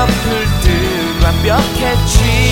[0.00, 2.49] 아플 듯 완벽했지.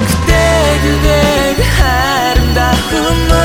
[0.00, 3.43] 그때 그대 아름다움을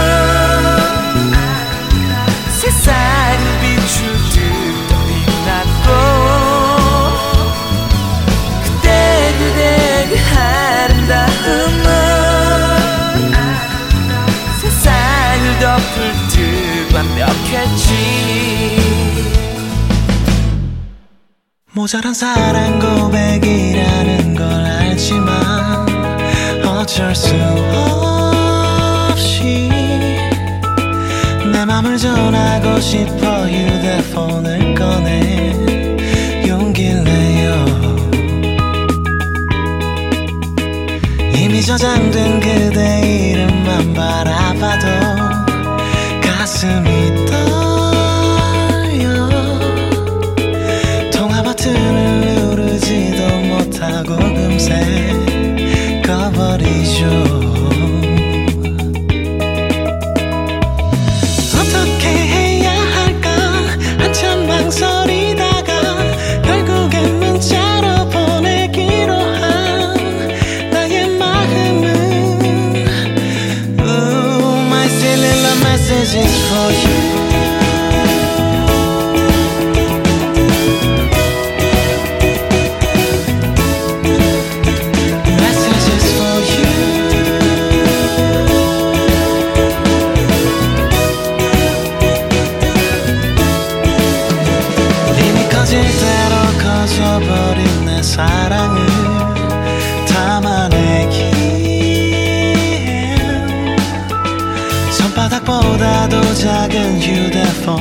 [21.79, 25.87] 모자란 사랑 고백이라는 걸 알지만
[26.65, 27.33] 어쩔 수
[29.13, 29.69] 없이
[31.53, 35.53] 내 맘을 전하고 싶어 휴대폰을 꺼내
[36.45, 37.65] 용기를 내요.
[41.33, 44.85] 이미 저장된 그대 이름만 바라봐도
[46.21, 47.58] 가슴이 떠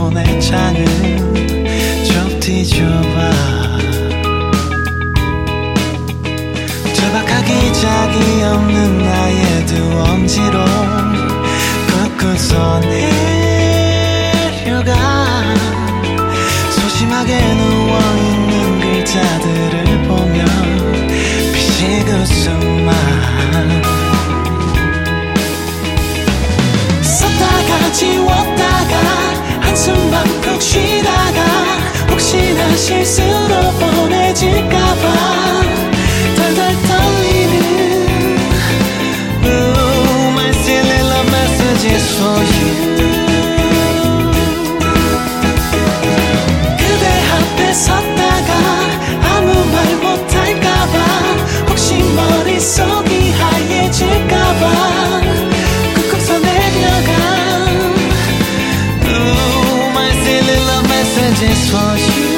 [0.08, 0.84] 폰의 창을
[2.04, 3.30] 좀 뒤져봐
[6.94, 10.64] 절박하기 자기 없는 나의 두 엄지로
[12.18, 13.84] 꿋꿋어 내려가
[16.70, 20.44] 소심하게 누워있는 글자들을 보며
[21.52, 22.94] 비시그 숨만.
[27.02, 28.57] 썼다가 지웠다.
[29.88, 31.40] 숨방푹 쉬다가
[32.10, 35.67] 혹시나 실수로 보내질까봐.
[61.40, 62.37] just for you.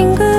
[0.00, 0.29] 친구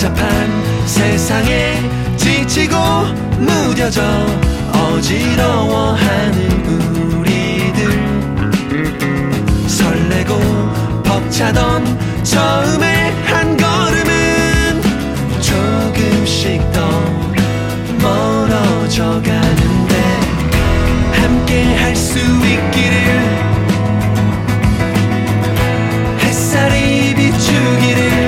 [0.00, 1.74] 복잡한 세상에
[2.16, 2.74] 지치고
[3.38, 4.00] 무뎌져
[4.72, 6.38] 어지러워하는
[7.18, 7.84] 우리들.
[9.68, 10.38] 설레고
[11.04, 14.80] 벅차던 처음에 한 걸음은
[15.42, 16.80] 조금씩 더
[18.00, 19.94] 멀어져 가는데
[21.12, 22.96] 함께 할 수 있기를.
[26.20, 28.19] 햇살이 비추기를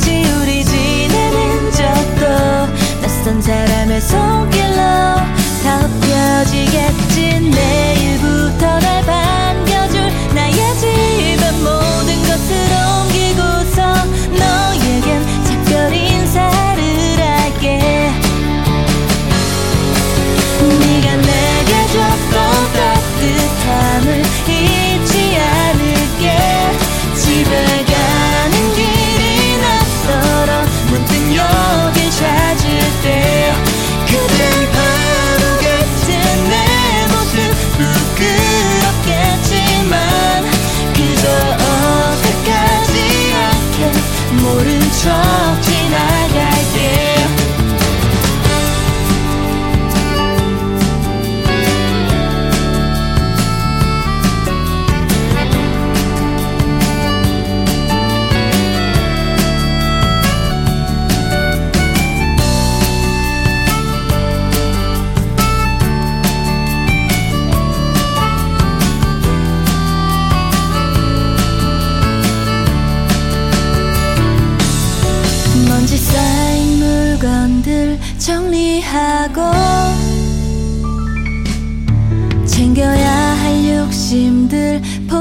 [0.00, 2.26] 지우리 지내는 적도
[3.02, 4.80] 낯선 사람의 손길로
[5.62, 7.09] 덮여지겠다.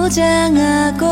[0.10, 1.06] 포장하고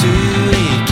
[0.00, 0.89] 그땐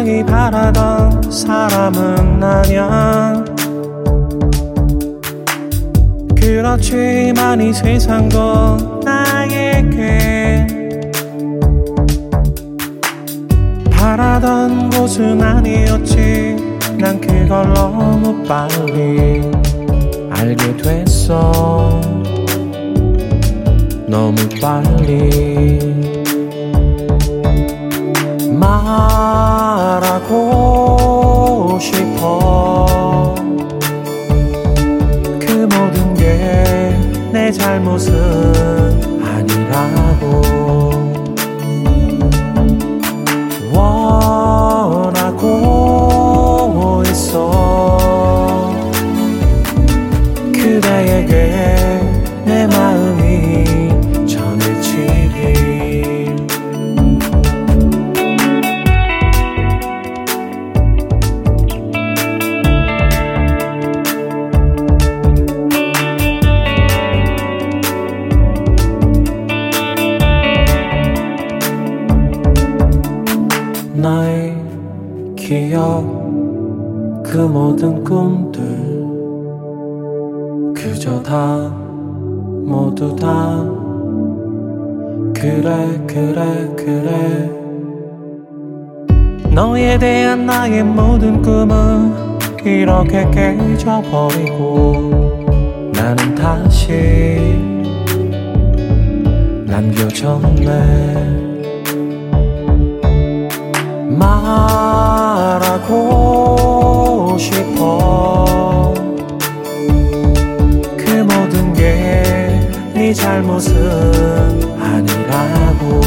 [0.00, 3.44] 세상이 바라던 사람은 아냐
[6.34, 10.66] 그렇지만 이 세상도 나에게
[13.90, 16.56] 바라던 곳은 아니었지.
[16.98, 19.50] 난 그걸 너무 빨리
[20.30, 22.00] 알게 됐어.
[24.06, 25.78] 너무 빨리.
[28.58, 29.69] 말
[30.10, 33.34] 하고 싶어.
[35.38, 36.60] 그 모든 게
[37.32, 39.09] 내 잘못은
[77.80, 78.60] 모든 꿈들.
[80.74, 81.72] 그저 다
[82.66, 83.64] 모두 다.
[85.34, 87.50] 그래 그래 그래.
[89.50, 92.12] 너에 대한 나의 모든 꿈은
[92.62, 95.10] 이렇게 깨져버리고
[95.94, 96.92] 나는 다시
[99.66, 101.30] 남겨졌네.
[104.18, 106.49] 말하고
[107.40, 108.94] 싶어.
[110.96, 112.20] 그 모든 게
[113.00, 113.72] 네 잘못은
[114.78, 116.00] 아니라고.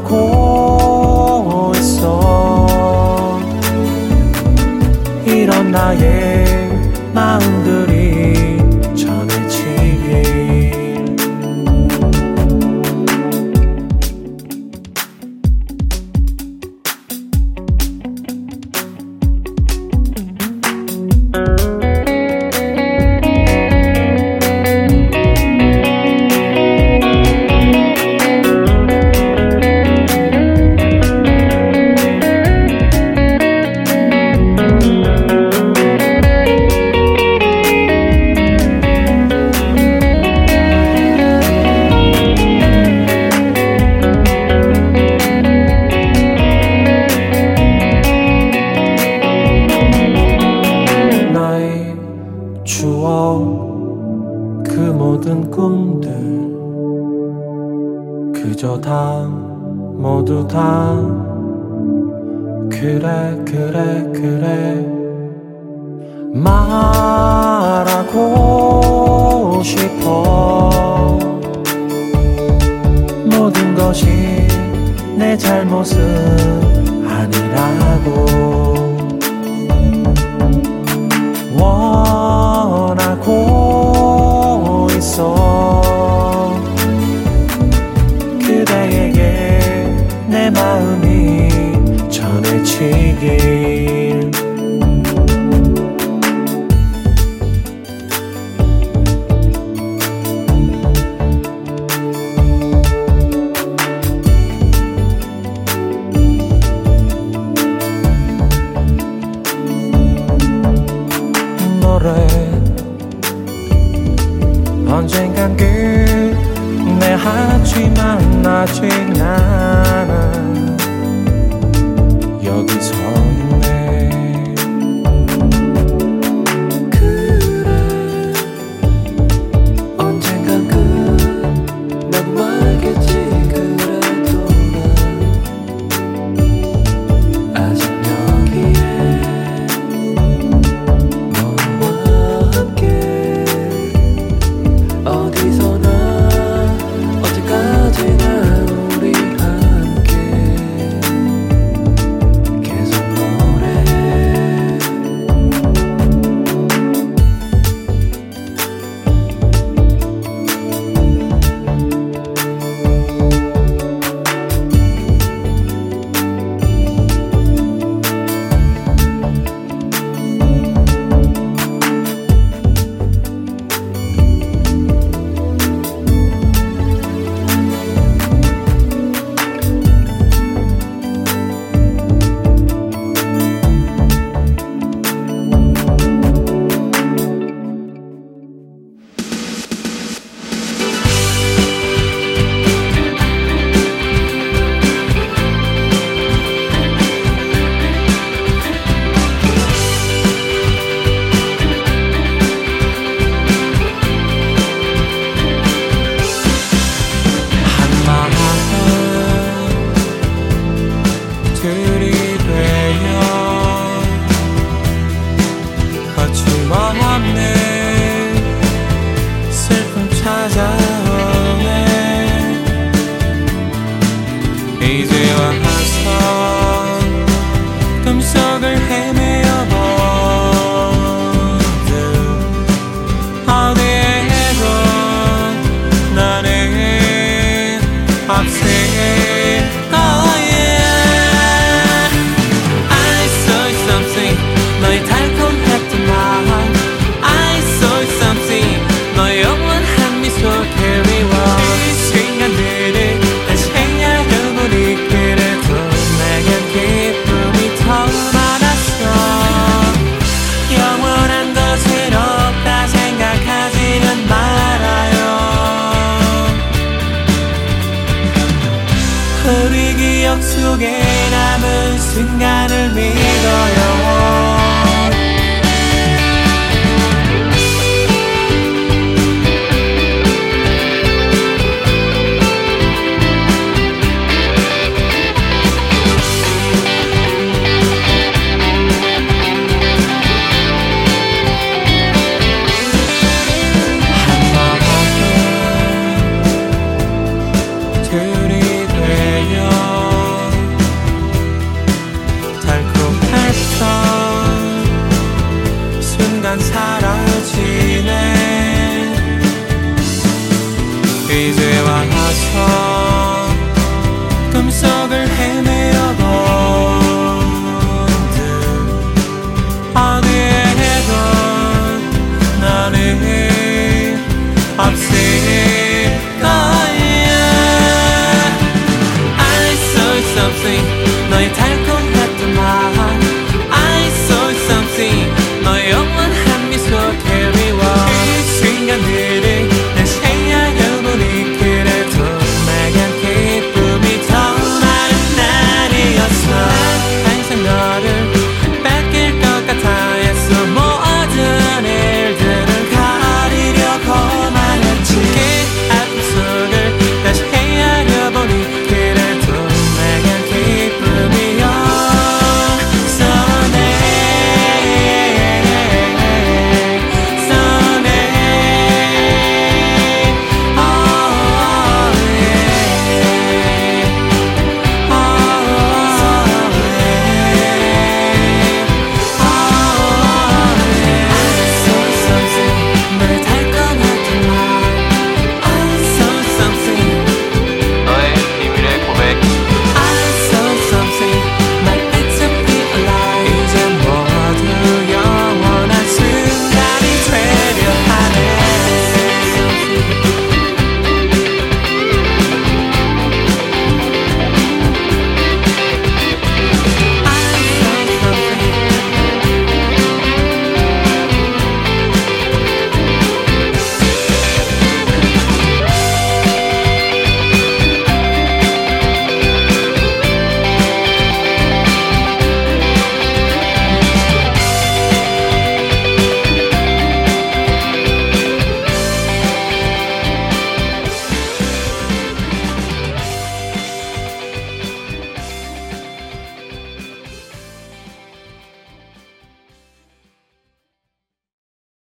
[0.00, 3.38] 원하고 있어.
[5.24, 6.19] 이런 나의